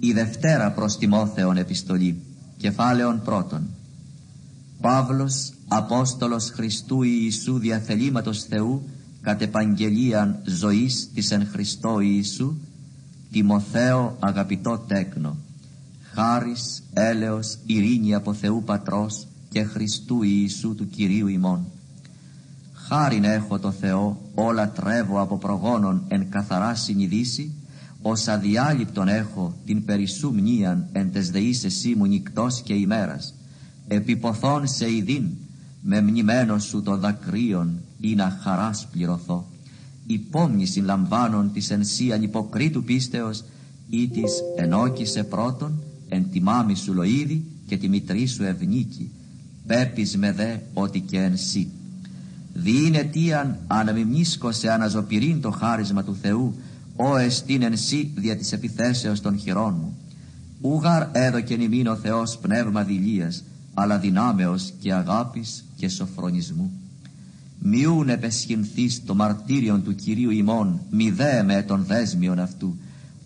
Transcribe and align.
Η 0.00 0.12
Δευτέρα 0.12 0.70
προς 0.72 0.96
Τιμόθεον 0.96 1.56
επιστολή, 1.56 2.20
κεφάλαιον 2.56 3.22
πρώτον. 3.24 3.66
Παύλος, 4.80 5.52
Απόστολος 5.68 6.50
Χριστού 6.50 7.02
Ιησού 7.02 7.58
διαθελήματος 7.58 8.42
Θεού, 8.42 8.82
κατ' 9.20 9.42
επαγγελίαν 9.42 10.38
ζωής 10.44 11.10
της 11.14 11.30
εν 11.30 11.46
Χριστώ 11.46 12.00
Ιησού, 12.00 12.54
Τιμοθέο 13.30 14.16
αγαπητό 14.20 14.78
τέκνο, 14.78 15.36
χάρις, 16.12 16.82
έλεος, 16.92 17.58
ειρήνη 17.66 18.14
από 18.14 18.34
Θεού 18.34 18.62
Πατρός 18.64 19.26
και 19.48 19.62
Χριστού 19.64 20.22
Ιησού 20.22 20.74
του 20.74 20.88
Κυρίου 20.90 21.26
ημών. 21.26 21.66
Χάριν 22.72 23.24
έχω 23.24 23.58
το 23.58 23.70
Θεό, 23.70 24.20
όλα 24.34 24.70
τρέβω 24.70 25.20
από 25.20 25.38
προγόνων 25.38 26.04
εν 26.08 26.30
καθαρά 26.30 26.74
συνειδήσει, 26.74 27.52
ως 28.02 28.28
αδιάλειπτον 28.28 29.08
έχω 29.08 29.56
την 29.66 29.84
περισσού 29.84 30.32
μνήαν 30.32 30.86
εν 30.92 31.12
τες 31.12 31.30
δεείς 31.30 31.64
εσύ 31.64 31.94
μου 31.94 32.06
νυκτός 32.06 32.60
και 32.60 32.74
ημέρας, 32.74 33.34
επιποθών 33.88 34.66
σε 34.66 34.92
ειδήν, 34.92 35.24
με 35.82 36.00
μνημένο 36.00 36.58
σου 36.58 36.82
το 36.82 36.96
δακρύον 36.96 37.80
ή 38.00 38.14
να 38.14 38.38
χαράς 38.42 38.88
πληρωθώ. 38.92 39.46
Υπόμνηση 40.06 40.80
λαμβάνων 40.80 41.52
της 41.52 41.70
εν 41.70 41.84
σύ 41.84 42.12
ανυποκρίτου 42.12 42.84
πίστεως 42.84 43.44
ή 43.90 44.08
της 44.08 44.32
ενόκησε 44.56 45.24
πρώτον 45.24 45.82
εν 46.08 46.30
τη 46.30 46.40
μάμη 46.40 46.74
σου 46.74 46.94
λοίδη 46.94 47.44
και 47.66 47.76
τη 47.76 47.88
μητρή 47.88 48.26
σου 48.26 48.42
ευνίκη. 48.42 49.10
Πέπεις 49.66 50.16
με 50.16 50.32
δε 50.32 50.56
ότι 50.74 51.00
και 51.00 51.18
εν 51.18 51.36
σύ. 51.36 51.68
Διήνε 52.52 53.02
τίαν 53.02 53.58
αναμιμνίσκω 53.66 54.52
σε 54.52 54.70
αναζωπηρήν 54.70 55.40
το 55.40 55.50
χάρισμα 55.50 56.04
του 56.04 56.16
Θεού 56.22 56.54
«Ω 57.00 57.16
εστίν 57.16 57.62
εν 57.62 57.76
σύ 57.76 58.12
δια 58.14 58.36
της 58.36 58.52
επιθέσεως 58.52 59.20
των 59.20 59.38
χειρών 59.38 59.74
μου». 59.80 59.96
Ούγαρ 60.60 61.08
έδωκεν 61.12 61.60
ημίν 61.60 61.86
ο 61.86 61.96
Θεός 61.96 62.38
πνεύμα 62.38 62.82
δηλίας, 62.82 63.44
αλλά 63.74 63.98
δυνάμεως 63.98 64.72
και 64.80 64.92
αγάπης 64.92 65.64
και 65.76 65.88
σοφρονισμού. 65.88 66.70
Μιούν 67.58 68.08
επεσχυνθείς 68.08 69.04
το 69.04 69.14
μαρτύριον 69.14 69.82
του 69.84 69.94
Κυρίου 69.94 70.30
ημών, 70.30 70.80
μη 70.90 71.10
δε 71.10 71.42
με 71.42 71.62
τον 71.62 71.84
δέσμιον 71.84 72.38
αυτού, 72.38 72.76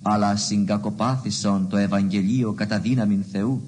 αλλά 0.02 0.36
συγκακοπάθησον 0.36 1.68
το 1.68 1.76
Ευαγγελίο 1.76 2.52
κατά 2.52 2.78
δύναμην 2.78 3.24
Θεού, 3.32 3.62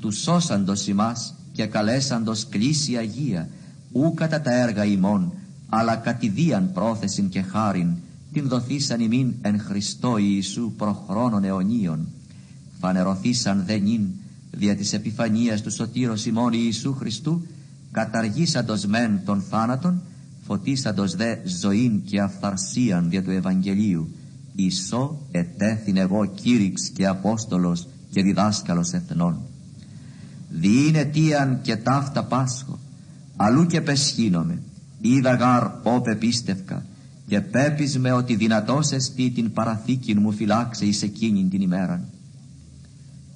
του 0.00 0.10
σώσαντος 0.12 0.86
ημάς 0.86 1.34
και 1.52 1.66
καλέσαντος 1.66 2.46
κλίση 2.48 2.96
Αγία, 2.96 3.48
ου 3.92 4.14
κατά 4.14 4.40
τα 4.40 4.52
έργα 4.52 4.84
ημών, 4.84 5.32
αλλά 5.68 5.96
κατηδίαν 5.96 6.70
πρόθεσιν 6.72 7.28
και 7.28 7.42
χάριν, 7.42 7.88
την 8.36 8.48
δοθήσαν 8.48 9.00
ημίν 9.00 9.34
εν 9.40 9.60
Χριστώ 9.60 10.16
Ιησού 10.16 10.72
προχρόνων 10.76 11.44
αιωνίων. 11.44 12.08
Φανερωθήσαν 12.80 13.62
δε 13.66 13.76
νυν 13.76 14.08
δια 14.50 14.76
της 14.76 14.92
επιφανίας 14.92 15.62
του 15.62 15.70
σωτήρος 15.70 16.26
ημών 16.26 16.52
Ιησού 16.52 16.94
Χριστού, 16.94 17.46
καταργήσαντος 17.90 18.86
μεν 18.86 19.20
των 19.24 19.42
θάνατων, 19.50 20.02
φωτίσαντος 20.46 21.14
δε 21.14 21.36
ζωήν 21.44 22.02
και 22.04 22.20
αυθαρσίαν 22.20 23.10
δια 23.10 23.22
του 23.22 23.30
Ευαγγελίου. 23.30 24.08
Ισό 24.54 25.18
ετέθην 25.30 25.96
εγώ 25.96 26.26
κήρυξ 26.26 26.88
και 26.88 27.06
Απόστολος 27.06 27.88
και 28.10 28.22
διδάσκαλος 28.22 28.92
εθνών. 28.92 29.40
Διήνε 30.50 31.04
τίαν 31.04 31.60
και 31.62 31.76
ταύτα 31.76 32.24
πάσχο, 32.24 32.78
αλλού 33.36 33.66
και 33.66 33.80
πεσχύνομαι, 33.80 34.62
είδα 35.00 35.34
γάρ 35.34 35.70
όπε 35.82 36.14
πίστευκα, 36.14 36.84
και 37.26 37.40
πέπεις 37.40 37.98
με 37.98 38.12
ότι 38.12 38.34
δυνατός 38.34 38.90
εστί 38.90 39.30
την 39.30 39.52
παραθήκη 39.52 40.14
μου 40.14 40.32
φυλάξε 40.32 40.84
εις 40.84 41.02
εκείνην 41.02 41.50
την 41.50 41.60
ημέραν. 41.60 42.04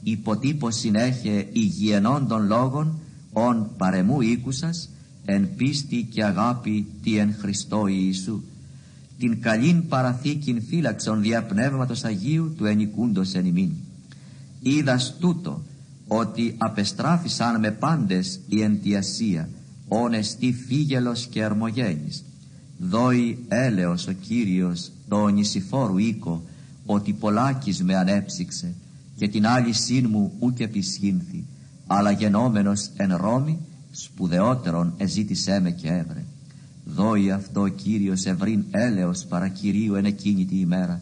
Υποτύπω 0.02 0.70
συνέχε 0.70 1.48
υγιενών 1.52 2.28
των 2.28 2.46
λόγων, 2.46 2.98
ον 3.32 3.70
παρεμού 3.76 4.20
οίκουσας, 4.20 4.88
εν 5.24 5.48
πίστη 5.56 6.06
και 6.10 6.24
αγάπη 6.24 6.86
τι 7.02 7.16
εν 7.16 7.34
Χριστώ 7.38 7.86
Ιησού. 7.86 8.42
Την 9.18 9.40
καλήν 9.40 9.88
παραθήκην 9.88 10.62
φύλαξον 10.62 11.22
δια 11.22 11.42
Πνεύματος 11.42 12.04
Αγίου 12.04 12.54
του 12.56 12.64
ενικούντος 12.64 13.34
εν 13.34 13.46
ημίν. 13.46 13.70
Είδας 14.60 15.16
τούτο, 15.20 15.62
ότι 16.06 16.54
απεστράφησαν 16.58 17.60
με 17.60 17.70
πάντες 17.70 18.40
η 18.48 18.62
εντιασία, 18.62 19.48
όν 19.88 20.12
εστί 20.12 20.52
φύγελος 20.52 21.26
και 21.26 21.44
αρμογένης, 21.44 22.24
δόη 22.80 23.38
έλεος 23.48 24.06
ο 24.06 24.12
Κύριος 24.12 24.90
το 25.08 25.28
νησιφόρου 25.28 25.98
οίκο 25.98 26.42
ότι 26.86 27.12
πολλάκις 27.12 27.82
με 27.82 27.96
ανέψυξε 27.96 28.74
και 29.16 29.28
την 29.28 29.46
άλλη 29.46 29.72
σύν 29.72 30.06
μου 30.10 30.32
ούκ 30.38 30.60
επισχύνθη 30.60 31.44
αλλά 31.86 32.10
γενόμενος 32.10 32.90
εν 32.96 33.16
Ρώμη 33.16 33.58
σπουδαιότερον 33.90 34.94
εζήτησέ 34.96 35.60
με 35.60 35.70
και 35.70 35.88
έβρε. 35.88 36.24
Δόη 36.84 37.30
αυτό 37.30 37.60
ο 37.60 37.68
Κύριος 37.68 38.24
ευρύν 38.24 38.64
έλεος 38.70 39.24
παρακυρίου 39.24 39.94
εν 39.94 40.04
εκείνη 40.04 40.44
τη 40.44 40.58
ημέρα 40.58 41.00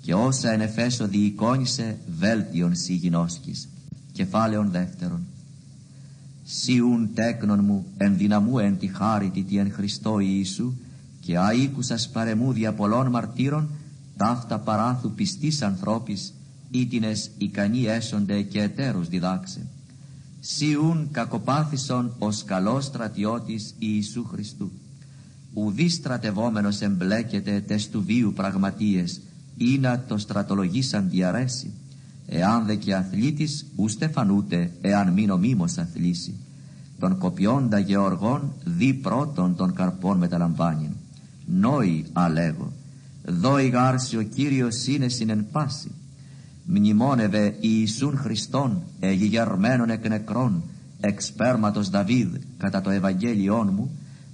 και 0.00 0.14
όσα 0.14 0.52
εν 0.52 0.60
Εφέσο 0.60 1.08
διεικόνισε 1.08 1.98
βέλτιον 2.18 2.76
σύ 2.76 2.94
γινώσκης 2.94 3.68
κεφάλαιον 4.12 4.70
δεύτερον. 4.70 5.20
Σιούν 6.44 7.10
τέκνον 7.14 7.64
μου 7.64 7.86
εν 7.96 8.16
δυναμού 8.16 8.58
εν 8.58 8.78
τη 8.78 8.86
χάρητη 8.86 9.42
τι 9.42 9.58
εν 9.58 9.72
Χριστώ 9.72 10.18
Ιησού 10.18 10.72
και 11.30 11.62
αίκουσας 11.62 12.08
παρεμούδια 12.08 12.72
πολλών 12.72 13.06
μαρτύρων 13.06 13.70
ταύτα 14.16 14.58
παράθου 14.58 15.10
πιστής 15.10 15.62
ανθρώπης 15.62 16.34
ήτινες 16.70 17.30
ικανοί 17.38 17.84
έσονται 17.86 18.42
και 18.42 18.62
εταίρους 18.62 19.08
διδάξε. 19.08 19.66
Σιούν 20.40 21.08
κακοπάθησον 21.10 22.14
ως 22.18 22.44
καλός 22.44 22.84
στρατιώτης 22.84 23.74
Ιησού 23.78 24.24
Χριστού. 24.24 24.70
Ουδή 25.54 25.88
στρατευόμενος 25.88 26.80
εμπλέκεται 26.80 27.60
τες 27.60 27.88
του 27.88 28.02
βίου 28.04 28.32
πραγματίες 28.32 29.20
ή 29.56 29.78
να 29.78 30.04
το 30.08 30.18
στρατολογήσαν 30.18 31.08
διαρέσει 31.10 31.70
εάν 32.26 32.66
δε 32.66 32.74
και 32.74 32.94
αθλήτης 32.94 33.66
ουστε 33.76 34.08
φανούτε 34.08 34.70
εάν 34.80 35.12
μη 35.12 35.26
νομίμως 35.26 35.78
αθλήσει. 35.78 36.34
Τον 36.98 37.18
κοπιόντα 37.18 37.78
γεωργών 37.78 38.52
δι 38.64 38.94
πρώτον 38.94 39.56
των 39.56 39.72
καρπών 39.74 40.18
μεταλαμβάνει 40.18 40.90
νόη 41.50 42.06
αλέγω. 42.12 42.72
Δόη 43.24 43.68
γάρση 43.68 44.16
ο 44.16 44.22
Κύριος 44.22 44.86
είναι 44.86 45.08
συνεν 45.08 45.46
πάση. 45.52 45.90
Μνημόνευε 46.64 47.56
Ιησούν 47.60 48.16
Χριστόν 48.16 48.82
εγιγερμένων 49.00 49.90
εκ 49.90 50.08
νεκρών 50.08 50.62
εξ 51.00 51.32
Δαβίδ 51.90 52.34
κατά 52.56 52.80
το 52.80 52.90
Ευαγγέλιόν 52.90 53.72
μου 53.74 53.90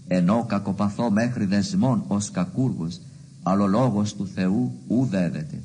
ενώ 0.08 0.44
κακοπαθώ 0.48 1.10
μέχρι 1.10 1.44
δεσμών 1.44 2.04
ως 2.06 2.30
κακούργος 2.30 3.00
αλλά 3.42 3.66
λόγος 3.66 4.14
του 4.14 4.26
Θεού 4.34 4.72
ουδέδεται 4.86 5.60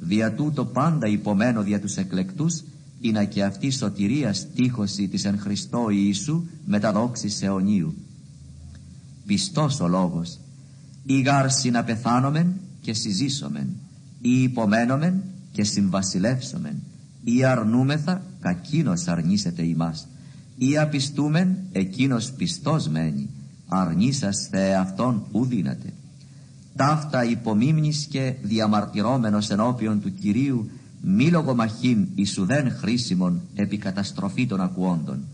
δια 0.00 0.32
τούτο 0.34 0.64
πάντα 0.64 1.06
υπομένω 1.06 1.62
δια 1.62 1.80
τους 1.80 1.96
εκλεκτούς 1.96 2.62
είναι 3.00 3.24
και 3.24 3.44
αυτή 3.44 3.70
σωτηρία 3.70 4.32
στίχωση 4.32 5.08
της 5.08 5.24
εν 5.24 5.38
Χριστώ 5.38 5.90
Ιησού 5.90 6.42
μεταδόξης 6.66 7.42
αιωνίου. 7.42 7.94
Πιστός 9.26 9.80
ο 9.80 9.88
λόγος 9.88 10.38
ή 11.02 11.20
γάρση 11.20 11.70
να 11.70 11.84
πεθάνομεν 11.84 12.54
και 12.80 12.94
συζήσομεν. 12.94 13.68
Ή 14.20 14.42
υπομένομεν 14.42 15.22
και 15.52 15.64
συμβασιλεύσομεν. 15.64 16.82
Ή 17.24 17.44
αρνούμεθα 17.44 18.22
κακίνος 18.40 19.08
αρνήσεται 19.08 19.62
ημάς. 19.62 20.06
Ή 20.56 20.78
απιστούμεν 20.78 21.56
εκείνος 21.72 22.32
πιστός 22.32 22.88
μένει. 22.88 23.28
Αρνήσαστε 23.68 24.74
αυτόν 24.74 25.22
ουδύνατε 25.32 25.92
ταύτα 26.80 27.24
υπομίμνης 27.24 28.06
και 28.10 28.34
διαμαρτυρόμενος 28.42 29.50
ενώπιον 29.50 30.00
του 30.00 30.14
Κυρίου 30.14 30.70
μη 31.00 31.30
λογομαχήν 31.30 32.08
ισουδέν 32.14 32.70
χρήσιμον 32.70 33.40
επί 33.54 33.76
καταστροφή 33.76 34.46
των 34.46 34.60
ακουόντων. 34.60 35.24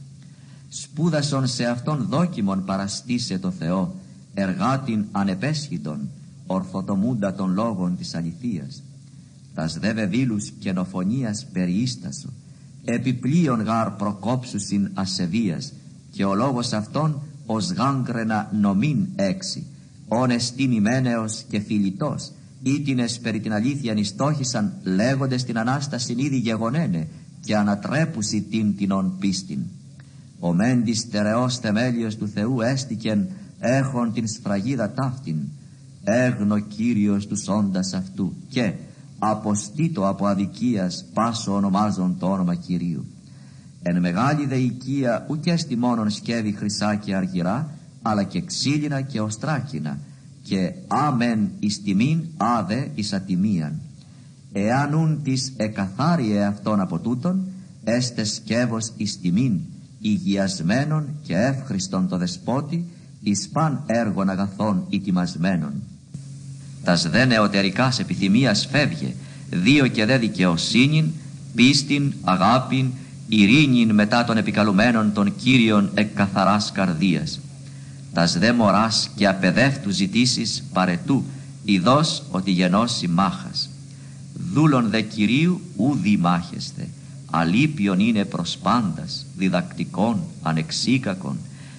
Σπούδασον 0.68 1.46
σε 1.46 1.64
αυτόν 1.64 2.06
δόκιμον 2.08 2.64
παραστήσε 2.64 3.38
το 3.38 3.50
Θεό 3.50 3.94
εργάτην 4.38 5.04
ανεπέσχυτον 5.12 6.08
ορθοτομούντα 6.46 7.34
των 7.34 7.52
λόγων 7.52 7.96
της 7.96 8.14
αληθείας. 8.14 8.82
Τας 9.54 9.78
δε 9.78 9.92
βεβήλους 9.92 10.50
καινοφωνίας 10.58 11.46
περιίστασο 11.52 12.28
επιπλέον 12.84 13.60
γάρ 13.60 13.90
προκόψουσιν 13.90 14.90
ασεβίας 14.94 15.72
και 16.10 16.24
ο 16.24 16.34
λόγος 16.34 16.72
αυτόν 16.72 17.20
ως 17.46 17.72
γάγκρενα 17.72 18.50
νομήν 18.60 19.06
έξι 19.16 19.66
όν 20.08 20.30
εστίμημένεος 20.30 21.44
και 21.48 21.60
φιλιτός 21.60 22.30
ήτινες 22.62 23.18
περί 23.18 23.40
την 23.40 23.52
αλήθεια 23.52 23.94
νηστόχησαν 23.94 24.72
λέγοντες 24.82 25.44
την 25.44 25.58
Ανάσταση 25.58 26.14
ήδη 26.18 26.36
γεγονένε 26.36 27.06
και 27.44 27.56
ανατρέπουσι 27.56 28.40
την 28.40 28.76
τινον 28.76 29.16
πίστην. 29.18 29.58
Ο 30.40 30.52
μέντης 30.52 30.98
στερεός 30.98 31.58
θεμέλιος 31.58 32.16
του 32.16 32.28
Θεού 32.28 32.60
έστικεν 32.60 33.28
έχον 33.58 34.12
την 34.12 34.28
σφραγίδα 34.28 34.90
ταύτην 34.90 35.36
έγνο 36.08 36.58
Κύριος 36.58 37.26
τους 37.26 37.48
όντας 37.48 37.92
αυτού 37.92 38.32
και 38.48 38.72
αποστήτω 39.18 40.08
από 40.08 40.26
αδικίας 40.26 41.04
πάσο 41.14 41.54
ονομάζον 41.54 42.16
το 42.18 42.26
όνομα 42.26 42.54
Κυρίου. 42.54 43.04
Εν 43.82 44.00
μεγάλη 44.00 44.46
δε 44.46 44.56
οικία 44.56 45.26
ουκ 45.28 45.44
μόνον 45.78 46.10
σκεύη 46.10 46.52
χρυσά 46.52 46.94
και 46.94 47.14
αργυρά, 47.14 47.70
αλλά 48.02 48.22
και 48.22 48.40
ξύλινα 48.40 49.00
και 49.00 49.20
οστράκινα, 49.20 49.98
και 50.42 50.72
άμεν 50.86 51.50
εις 51.58 51.82
τιμήν, 51.82 52.24
άδε 52.36 52.90
εις 52.94 53.12
ατιμίαν. 53.12 53.80
Εάν 54.52 54.94
ούν 54.94 55.22
της 55.22 55.52
εκαθάριε 55.56 56.44
αυτόν 56.44 56.80
από 56.80 56.98
τούτον, 56.98 57.44
έστε 57.84 58.24
σκεύος 58.24 58.92
εις 58.96 59.20
τιμήν, 59.20 59.60
υγιασμένον 60.00 61.08
και 61.22 61.36
εύχριστον 61.36 62.08
το 62.08 62.16
δεσπότη, 62.16 62.84
εις 63.28 63.48
παν 63.52 63.82
έργων 63.86 64.28
αγαθών 64.28 64.86
ετοιμασμένων. 64.90 65.72
Τας 66.84 67.10
δε 67.10 67.24
νεωτερικάς 67.24 67.98
επιθυμίας 67.98 68.68
φεύγε, 68.70 69.14
δύο 69.50 69.86
και 69.86 70.04
δε 70.04 70.18
δικαιοσύνην, 70.18 71.10
πίστην, 71.54 72.12
αγάπην, 72.24 72.90
ειρήνην 73.28 73.94
μετά 73.94 74.24
των 74.24 74.36
επικαλουμένων 74.36 75.12
των 75.12 75.36
Κύριων 75.36 75.90
εκ 75.94 76.14
καθαράς 76.14 76.72
καρδίας. 76.72 77.40
Τας 78.12 78.38
δε 78.38 78.52
μωράς 78.52 79.10
και 79.14 79.28
απεδεύτου 79.28 79.90
ζητήσεις 79.90 80.64
παρετού, 80.72 81.24
ειδός 81.64 82.22
ότι 82.30 82.50
γενώσει 82.50 83.08
μάχας. 83.08 83.70
Δούλων 84.52 84.90
δε 84.90 85.00
Κυρίου 85.00 85.60
ουδι 85.76 86.16
μάχεστε, 86.16 86.88
αλήπιον 87.30 88.00
είναι 88.00 88.24
προς 88.24 88.58
πάντας, 88.62 89.26
διδακτικών, 89.36 90.20
ανεξίκακων, 90.42 91.36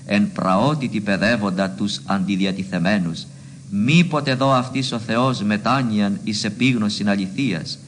εν 0.09 0.31
πραότητη 0.31 0.99
παιδεύοντα 1.01 1.69
τους 1.69 2.01
αντιδιατηθεμένους, 2.05 3.25
μήποτε 3.69 4.35
δω 4.35 4.51
αυτής 4.51 4.91
ο 4.91 4.99
Θεός 4.99 5.41
μετάνοιαν 5.41 6.19
εις 6.23 6.43
επίγνωσιν 6.43 7.09
αληθείας 7.09 7.79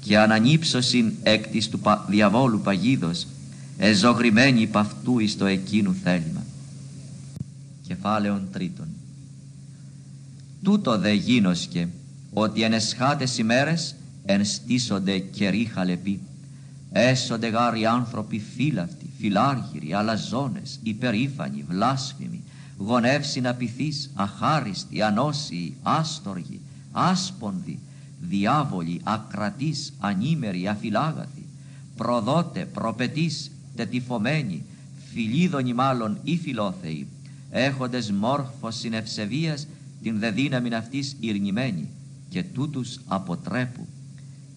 και 0.00 0.18
ανανύψωσιν 0.18 1.12
εκ 1.22 1.46
της 1.46 1.68
του 1.68 1.80
διαβόλου 2.08 2.60
παγίδος, 2.60 3.26
εζωγρημένοι 3.78 4.60
υπ' 4.60 4.76
αυτού 4.76 5.18
εις 5.18 5.36
το 5.36 5.46
εκείνου 5.46 5.96
θέλημα. 6.02 6.44
Κεφάλαιον 7.86 8.48
τρίτον. 8.52 8.86
Τούτο 10.62 10.98
δε 10.98 11.12
γίνοσκε, 11.12 11.88
ότι 12.32 12.62
εν 12.62 12.72
εσχάτες 12.72 13.38
ημέρες 13.38 13.94
ενστήσονται 14.24 15.18
καιροί 15.18 15.72
λεπί 15.84 16.20
Έσονται 16.92 17.48
γάρ 17.48 17.76
οι 17.76 17.86
άνθρωποι 17.86 18.42
φύλαυτοι, 18.56 19.07
φιλάργυροι, 19.18 19.92
αλαζόνες, 19.92 20.78
υπερήφανοι, 20.82 21.64
βλάσφημοι, 21.68 22.42
γονεύσιν 22.78 23.46
απειθείς, 23.46 24.10
αχάριστοι, 24.14 25.02
ανώσιοι, 25.02 25.74
άστοργοι, 25.82 26.60
άσπονδοι, 26.92 27.78
διάβολοι, 28.20 29.00
ακρατείς, 29.04 29.92
ανήμεροι, 29.98 30.68
αφιλάγαθοι, 30.68 31.46
προδότε, 31.96 32.64
προπετείς, 32.64 33.50
τετυφωμένοι, 33.76 34.64
φιλίδωνοι 35.12 35.72
μάλλον 35.72 36.18
ή 36.22 36.36
φιλόθεοι, 36.36 37.06
έχοντες 37.50 38.10
μόρφος 38.10 38.76
συνευσεβίας 38.76 39.66
την 40.02 40.18
δε 40.18 40.30
δύναμην 40.30 40.74
αυτής 40.74 41.16
ειρνημένη 41.20 41.88
και 42.28 42.42
τούτους 42.42 43.00
αποτρέπου 43.06 43.86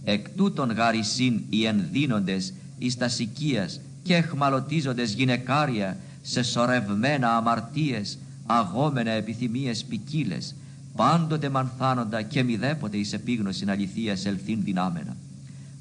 εκ 0.03 0.29
τούτων 0.29 0.71
γαρισίν 0.71 1.41
οι 1.49 1.65
ενδύνοντες 1.65 2.53
εις 2.77 2.97
τας 2.97 3.13
σικίας 3.13 3.79
και 4.03 4.15
εχμαλωτίζοντες 4.15 5.13
γυναικάρια 5.13 5.98
σε 6.21 6.44
σορευμένα 6.44 7.36
αμαρτίες 7.36 8.18
αγόμενα 8.45 9.12
επιθυμίες 9.12 9.83
ποικίλες, 9.83 10.56
πάντοτε 10.95 11.50
μανθάνοντα 11.50 12.21
και 12.21 12.44
μηδέποτε 12.44 12.98
εις 12.98 13.13
επίγνωσιν 13.13 13.69
αληθείας 13.69 14.25
ελθύν 14.25 14.63
δυνάμενα. 14.63 15.15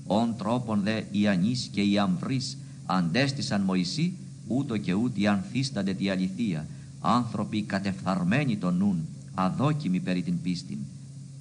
Ον 0.06 0.34
τρόπον 0.38 0.80
δε 0.82 1.02
οι 1.10 1.28
ανείς 1.28 1.68
και 1.72 1.82
οι 1.82 1.98
αμβρείς 1.98 2.56
αντέστησαν 2.86 3.60
Μωυσή 3.60 4.12
ούτω 4.46 4.76
και 4.76 4.94
ούτι 4.94 5.26
ανθίστανται 5.26 5.92
τη 5.92 6.10
αληθεία 6.10 6.66
άνθρωποι 7.00 7.62
κατεφθαρμένοι 7.62 8.56
των 8.56 8.76
νουν 8.76 9.08
αδόκιμοι 9.34 10.00
περί 10.00 10.22
την 10.22 10.40
πίστην 10.42 10.78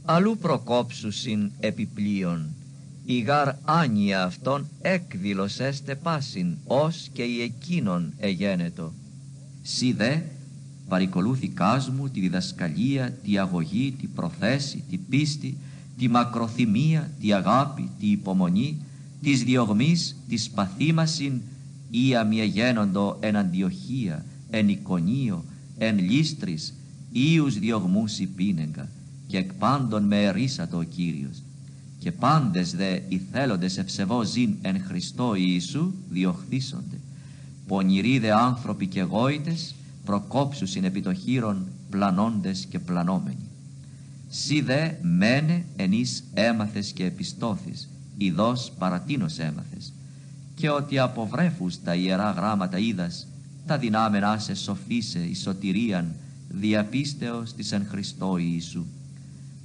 αλλού 0.05 0.37
προκόψουσιν 0.37 1.51
επιπλέον 1.59 2.47
η 3.11 3.19
γαρ 3.19 3.49
άνοια 3.63 4.23
αυτόν 4.23 4.67
έκδηλος 4.81 5.59
έστε 5.59 5.95
πάσιν, 5.95 6.55
ως 6.65 7.09
και 7.13 7.23
η 7.23 7.41
εκείνον 7.41 8.13
εγένετο. 8.17 8.93
Σι 9.61 9.93
δε 9.93 10.17
παρικολούθηκάς 10.87 11.89
μου 11.89 12.09
τη 12.09 12.19
διδασκαλία, 12.19 13.11
τη 13.23 13.37
αγωγή, 13.37 13.95
τη 13.99 14.07
προθέση, 14.07 14.83
τη 14.89 14.97
πίστη, 14.97 15.57
τη 15.97 16.07
μακροθυμία, 16.07 17.11
τη 17.19 17.33
αγάπη, 17.33 17.89
τη 17.99 18.07
υπομονή, 18.07 18.77
της 19.21 19.43
διωγμής, 19.43 20.15
της 20.29 20.49
παθήμασιν, 20.49 21.41
ή 21.91 22.15
αμιεγένοντο 22.15 23.17
εν 23.19 23.35
αντιοχία, 23.35 24.25
εν 24.49 24.69
εικονίο, 24.69 25.43
εν 25.77 25.99
λίστρης, 25.99 26.73
ίους 27.11 27.59
διωγμούς 27.59 28.19
υπήνεγκα, 28.19 28.89
και 29.27 29.37
εκ 29.37 29.53
πάντων 29.53 30.03
με 30.03 30.23
ερίσατο 30.23 30.77
ο 30.77 30.83
Κύριος 30.83 31.41
και 31.99 32.11
πάντες 32.11 32.71
δε 32.75 32.99
οι 33.07 33.21
θέλοντες 33.31 33.77
ευσεβώ 33.77 34.23
ζήν 34.23 34.55
εν 34.61 34.83
Χριστώ 34.87 35.35
Ιησού 35.35 35.91
διοχθήσονται. 36.09 36.97
Πονηροί 37.67 38.19
δε 38.19 38.31
άνθρωποι 38.31 38.87
και 38.87 39.01
γόητες 39.01 39.75
προκόψουσιν 40.05 40.83
επί 40.83 41.01
το 41.01 41.13
χείρον 41.13 41.67
πλανώντες 41.89 42.65
και 42.69 42.79
πλανόμενοι. 42.79 43.47
Σι 44.29 44.61
δε 44.61 44.91
μένε 45.01 45.65
ενείς 45.75 46.23
έμαθες 46.33 46.91
και 46.91 47.05
επιστόθης, 47.05 47.89
ειδός 48.17 48.71
παρατίνος 48.77 49.39
έμαθες, 49.39 49.93
και 50.55 50.69
ότι 50.69 50.99
αποβρέφους 50.99 51.81
τα 51.83 51.95
ιερά 51.95 52.31
γράμματα 52.31 52.77
είδας, 52.77 53.27
τα 53.65 53.77
δυνάμενά 53.77 54.37
σε 54.37 54.53
σοφίσε 54.53 55.19
εις 55.19 55.41
σωτηρίαν, 55.41 56.15
διαπίστεως 56.49 57.53
της 57.53 57.71
εν 57.71 57.85
Χριστώ 57.89 58.37
Ιησού. 58.37 58.85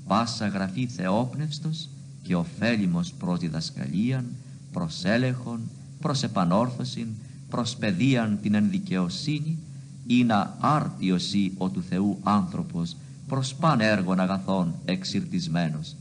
Πάσα 0.06 0.46
γραφή 0.46 0.86
θεόπνευστος, 0.86 1.88
και 2.24 2.34
ωφέλιμος 2.34 3.12
προς 3.12 3.38
διδασκαλίαν, 3.38 4.24
προς 4.72 5.04
έλεγχον, 5.04 5.60
προς 6.00 6.22
επανόρθωσιν, 6.22 7.08
προς 7.48 7.76
παιδείαν 7.76 8.38
την 8.42 8.54
ενδικαιοσύνη, 8.54 9.58
ή 10.06 10.24
να 10.24 10.56
άρτιωση 10.60 11.52
ο 11.58 11.68
του 11.68 11.82
Θεού 11.82 12.18
άνθρωπος 12.22 12.96
προς 13.28 13.54
παν 13.54 13.80
έργων 13.80 14.20
αγαθών 14.20 14.74
εξυρτισμένος. 14.84 15.96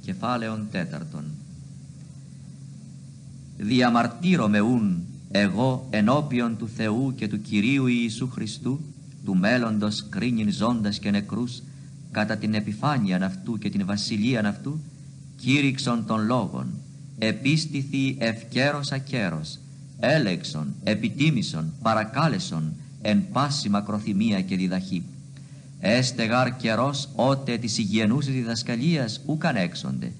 Κεφάλαιον 0.00 0.66
τέταρτον 0.70 1.24
Διαμαρτύρομαι 3.56 4.60
ούν 4.60 5.02
εγώ 5.30 5.86
ενώπιον 5.90 6.56
του 6.56 6.68
Θεού 6.68 7.14
και 7.16 7.28
του 7.28 7.42
Κυρίου 7.42 7.86
Ιησού 7.86 8.28
Χριστού, 8.28 8.80
του 9.24 9.36
μέλλοντος 9.36 10.08
κρίνην 10.08 10.52
ζώντας 10.52 10.98
και 10.98 11.10
νεκρούς, 11.10 11.62
κατά 12.10 12.36
την 12.36 12.54
επιφάνεια 12.54 13.24
αυτού 13.24 13.58
και 13.58 13.70
την 13.70 13.86
βασιλεία 13.86 14.48
αυτού 14.48 14.80
κήρυξον 15.36 16.06
των 16.06 16.24
λόγων 16.24 16.66
επίστηθη 17.18 18.16
ευκαίρος 18.18 18.92
ακέρος 18.92 19.58
έλεξον, 20.00 20.74
επιτίμησον, 20.84 21.72
παρακάλεσον 21.82 22.72
εν 23.02 23.24
πάση 23.32 23.68
μακροθυμία 23.68 24.40
και 24.40 24.56
διδαχή. 24.56 25.02
Έστε 25.80 26.24
γάρ 26.24 26.56
καιρός 26.56 27.08
ότε 27.14 27.56
της 27.56 27.78
υγιενούσης 27.78 28.34
διδασκαλίας 28.34 29.20
ούκαν 29.26 29.56
έξονται 29.56 30.12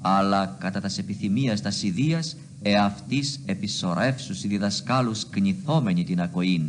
αλλά 0.00 0.56
κατά 0.58 0.80
τας 0.80 0.98
επιθυμίας 0.98 1.62
τας 1.62 1.82
ιδίας 1.82 2.36
εαυτής 2.62 3.40
επισορεύσους 3.46 4.44
οι 4.44 4.48
διδασκάλους 4.48 5.26
κνηθόμενοι 5.30 6.04
την 6.04 6.20
ακοήν 6.20 6.62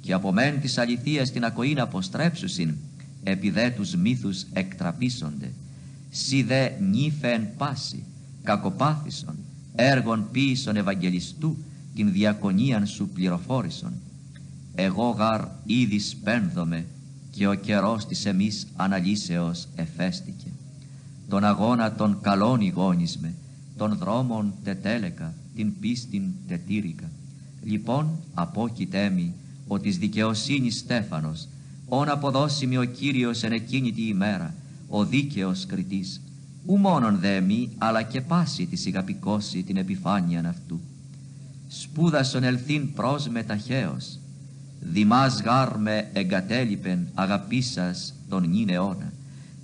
και 0.00 0.12
από 0.12 0.32
μεν 0.32 0.60
της 0.60 0.78
αληθείας 0.78 1.30
την 1.30 1.44
ακοήν 1.44 1.80
αποστρέψουσιν 1.80 2.74
δε 3.52 3.70
τους 3.70 3.94
μύθους 3.94 4.46
εκτραπίσονται, 4.52 5.50
σι 6.10 6.42
δε 6.42 6.68
νύφεν 6.80 7.48
πάση, 7.56 8.04
κακοπάθησον, 8.42 9.34
έργων 9.74 10.28
ποίησον 10.30 10.76
Ευαγγελιστού, 10.76 11.56
την 11.94 12.12
διακονίαν 12.12 12.86
σου 12.86 13.08
πληροφόρησον. 13.08 13.92
Εγώ 14.74 15.08
γαρ 15.10 15.44
ήδη 15.66 15.98
σπένδομαι 15.98 16.84
και 17.30 17.46
ο 17.46 17.54
καιρός 17.54 18.06
της 18.06 18.26
εμείς 18.26 18.66
αναλύσεως 18.76 19.68
εφέστηκε. 19.74 20.46
Τον 21.28 21.44
αγώνα 21.44 21.92
των 21.92 22.18
καλών 22.20 22.60
ηγόνισμε, 22.60 23.34
των 23.76 23.96
δρόμων 23.96 24.54
τετέλεκα, 24.64 25.34
την 25.56 25.78
πίστην 25.80 26.22
τετήρικα. 26.48 27.10
Λοιπόν 27.64 28.18
απόκειτέ 28.34 29.08
μη, 29.08 29.34
ο 29.66 29.78
της 29.78 29.98
δικαιοσύνης 29.98 30.78
Στέφανος, 30.78 31.48
όν 31.86 32.08
αποδώσιμη 32.08 32.76
ο 32.76 32.84
Κύριος 32.84 33.42
εν 33.42 33.52
εκείνη 33.52 33.92
τη 33.92 34.06
ημέρα, 34.06 34.54
ο 34.88 35.04
δίκαιος 35.04 35.66
κριτής, 35.66 36.20
ου 36.66 36.76
μόνον 36.76 37.18
δε 37.18 37.40
μη, 37.40 37.70
αλλά 37.78 38.02
και 38.02 38.20
πάση 38.20 38.66
της 38.66 38.86
ηγαπικώσει 38.86 39.62
την 39.62 39.76
επιφάνειαν 39.76 40.46
αυτού. 40.46 40.80
Σπούδασον 41.68 42.44
ελθύν 42.44 42.92
προς 42.92 43.28
με 43.28 43.42
ταχαίως, 43.42 44.18
δημάς 44.80 45.42
γάρ 45.42 45.78
με 45.78 46.10
εγκατέλειπεν 46.12 47.06
αγαπήσας 47.14 48.14
τον 48.28 48.48
νυν 48.48 48.70
αιώνα, 48.70 49.12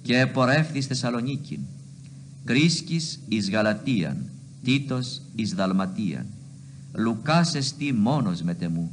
και 0.03 0.19
επορεύθης 0.19 0.87
Θεσσαλονίκην. 0.87 1.61
Κρίσκης 2.45 3.21
εις 3.29 3.51
Γαλατίαν, 3.51 4.17
Τίτος 4.65 5.21
εις 5.35 5.55
Δαλματίαν. 5.55 6.27
Λουκάς 6.93 7.55
εστί 7.55 7.93
μόνος 7.93 8.43
μετεμού, 8.43 8.93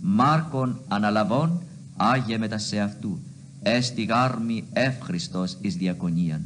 Μάρκον 0.00 0.80
αναλαβών, 0.88 1.62
Άγιε 1.96 2.38
μετα 2.38 2.58
σε 2.58 2.80
αυτού, 2.80 3.18
έστι 3.62 4.04
γάρμη 4.04 4.64
εύχριστος 4.72 5.56
εις 5.60 5.76
διακονίαν. 5.76 6.42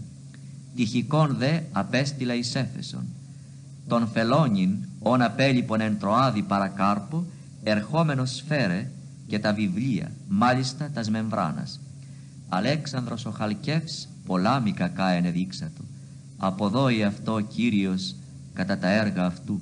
Τυχικόν 0.77 1.37
δε 1.37 1.61
απέστειλα 1.73 2.35
εις 2.35 2.55
Έφεσον. 2.55 3.05
Τον 3.89 4.09
φελόνιν, 4.09 4.77
όν 4.99 5.23
απέλειπον 5.23 5.81
εν 5.81 5.99
τροάδι 5.99 6.43
παρακάρπο, 6.43 7.25
ερχόμενος 7.63 8.45
φέρε 8.49 8.91
και 9.27 9.39
τα 9.39 9.53
βιβλία, 9.53 10.13
μάλιστα 10.29 10.91
τας 10.95 11.11
μεμβράνας. 11.11 11.81
Αλέξανδρος 12.49 13.27
ο 13.27 13.31
Χαλκεύς 13.31 14.09
πολλά 14.27 14.61
μη 14.61 14.73
κακά 14.73 15.09
ενεδείξατο. 15.09 15.83
Αποδόει 16.37 17.05
αυτό 17.05 17.41
Κύριος 17.41 18.15
κατά 18.53 18.79
τα 18.79 18.89
έργα 18.89 19.25
αυτού, 19.25 19.61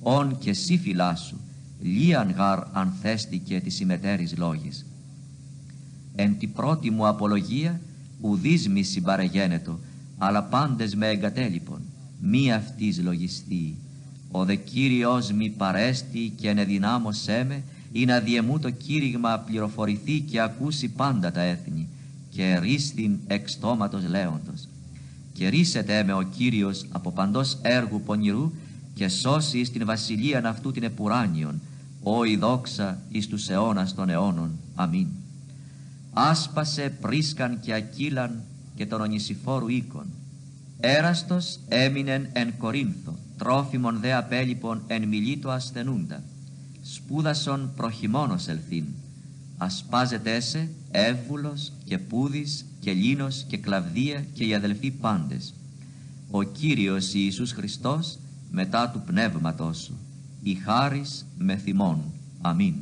όν 0.00 0.38
και 0.38 0.52
σύ 0.52 0.78
φυλάσσου, 0.78 1.36
λίαν 1.80 2.30
γάρ 2.30 2.58
αν 2.72 2.92
θέστηκε 3.02 3.60
τη 3.60 3.70
συμμετέρης 3.70 4.36
λόγης. 4.36 4.86
Εν 6.16 6.38
τη 6.38 6.46
πρώτη 6.46 6.90
μου 6.90 7.06
απολογία 7.06 7.80
ουδείς 8.20 8.68
μη 8.68 8.82
συμπαρεγένετο, 8.82 9.78
αλλά 10.18 10.42
πάντες 10.42 10.94
με 10.94 11.08
εγκατέλειπον, 11.08 11.80
μη 12.20 12.52
αυτής 12.52 13.02
λογιστή. 13.02 13.76
Ο 14.30 14.44
δε 14.44 14.54
Κύριος 14.54 15.32
μη 15.32 15.48
παρέστη 15.48 16.32
και 16.36 16.48
ενεδυνάμωσέ 16.48 17.44
με, 17.48 17.62
ή 17.92 18.04
να 18.04 18.20
διεμού 18.20 18.58
το 18.58 18.70
κήρυγμα 18.70 19.38
πληροφορηθεί 19.38 20.20
και 20.20 20.40
ακούσει 20.40 20.88
πάντα 20.88 21.32
τα 21.32 21.40
έθνη, 21.40 21.88
και 22.30 22.58
ρίστην 22.58 23.18
εξ 23.26 23.52
στόματος 23.52 24.08
λέοντος. 24.08 24.68
Και 25.32 25.48
ρίσετε 25.48 26.04
με 26.04 26.12
ο 26.12 26.22
Κύριος 26.22 26.86
από 26.92 27.10
παντός 27.10 27.58
έργου 27.62 28.02
πονηρού 28.04 28.52
και 28.94 29.08
σώσει 29.08 29.58
εις 29.58 29.70
την 29.70 29.86
βασιλείαν 29.86 30.46
αυτού 30.46 30.72
την 30.72 30.82
επουράνιον, 30.82 31.60
ο 32.02 32.24
η 32.24 32.36
δόξα 32.36 32.98
εις 33.10 33.26
τους 33.26 33.48
αιώνας 33.48 33.94
των 33.94 34.08
αιώνων. 34.08 34.50
Αμήν. 34.74 35.06
Άσπασε 36.18 36.92
πρίσκαν 37.00 37.60
και 37.60 37.74
ακύλαν 37.74 38.42
και 38.74 38.86
τον 38.86 39.00
ονησιφόρου 39.00 39.68
οίκον. 39.68 40.06
Έραστος 40.80 41.58
έμεινεν 41.68 42.28
εν 42.32 42.56
Κορίνθο, 42.58 43.18
τρόφιμον 43.38 44.00
δε 44.00 44.14
απέλειπον 44.14 44.82
εν 44.86 45.08
μιλήτο 45.08 45.50
ασθενούντα. 45.50 46.22
Σπούδασον 46.82 47.72
προχημόνος 47.76 48.48
ελθύν. 48.48 48.84
Ασπάζεται 49.58 50.34
έσε 50.34 50.68
Εύβουλος 50.90 51.72
και 51.84 51.98
Πούδης 51.98 52.64
και 52.80 52.92
Λίνος 52.92 53.44
και 53.48 53.56
Κλαβδία 53.56 54.24
και 54.32 54.44
οι 54.44 54.54
αδελφοί 54.54 54.90
πάντες. 54.90 55.54
Ο 56.30 56.42
Κύριος 56.42 57.14
Ιησούς 57.14 57.52
Χριστός 57.52 58.18
μετά 58.50 58.90
του 58.90 59.02
πνεύματός 59.06 59.78
σου. 59.78 59.98
Η 60.42 60.54
χάρις 60.54 61.26
με 61.38 61.56
θυμών. 61.56 62.02
Αμήν. 62.40 62.74